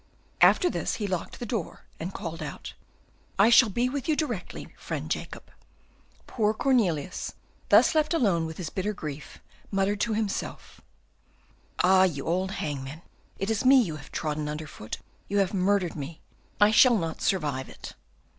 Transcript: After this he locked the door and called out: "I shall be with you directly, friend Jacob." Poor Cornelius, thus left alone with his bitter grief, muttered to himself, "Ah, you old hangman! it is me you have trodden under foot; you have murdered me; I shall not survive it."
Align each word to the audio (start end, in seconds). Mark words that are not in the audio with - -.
After 0.41 0.67
this 0.67 0.95
he 0.95 1.05
locked 1.05 1.39
the 1.39 1.45
door 1.45 1.85
and 1.99 2.11
called 2.11 2.41
out: 2.41 2.73
"I 3.37 3.51
shall 3.51 3.69
be 3.69 3.87
with 3.87 4.07
you 4.07 4.15
directly, 4.15 4.73
friend 4.75 5.11
Jacob." 5.11 5.51
Poor 6.25 6.55
Cornelius, 6.55 7.35
thus 7.69 7.93
left 7.93 8.15
alone 8.15 8.47
with 8.47 8.57
his 8.57 8.71
bitter 8.71 8.93
grief, 8.93 9.37
muttered 9.69 9.99
to 9.99 10.13
himself, 10.15 10.81
"Ah, 11.83 12.05
you 12.05 12.25
old 12.25 12.49
hangman! 12.53 13.03
it 13.37 13.51
is 13.51 13.63
me 13.63 13.79
you 13.79 13.97
have 13.97 14.11
trodden 14.11 14.49
under 14.49 14.65
foot; 14.65 14.97
you 15.27 15.37
have 15.37 15.53
murdered 15.53 15.95
me; 15.95 16.19
I 16.59 16.71
shall 16.71 16.97
not 16.97 17.21
survive 17.21 17.69
it." 17.69 17.93